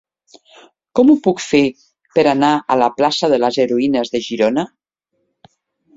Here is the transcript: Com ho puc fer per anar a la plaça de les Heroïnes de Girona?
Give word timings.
Com 0.99 1.11
ho 1.11 1.15
puc 1.27 1.43
fer 1.49 1.61
per 2.17 2.25
anar 2.31 2.51
a 2.55 2.79
la 2.85 2.89
plaça 3.01 3.29
de 3.35 3.41
les 3.45 3.63
Heroïnes 3.65 4.13
de 4.17 4.23
Girona? 4.31 4.65